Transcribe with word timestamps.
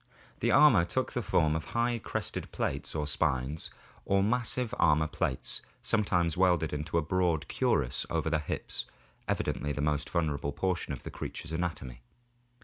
The 0.39 0.49
armor 0.49 0.83
took 0.83 1.11
the 1.11 1.21
form 1.21 1.55
of 1.55 1.63
high 1.77 1.99
crested 1.99 2.51
plates 2.51 2.95
or 2.95 3.05
spines, 3.05 3.69
or 4.03 4.21
of 4.21 4.25
massive 4.25 4.73
armor 4.79 5.05
plates 5.05 5.61
sometimes 5.83 6.35
welded 6.35 6.73
into 6.73 6.97
a 6.97 7.03
broad 7.03 7.47
cuirass 7.47 8.07
over 8.09 8.27
the 8.31 8.39
hips, 8.39 8.85
evidently 9.27 9.73
the 9.73 9.81
most 9.81 10.09
vulnerable 10.09 10.53
portion 10.53 10.91
of 10.91 11.03
the 11.03 11.11
creature's 11.11 11.51
anatomy. 11.51 12.01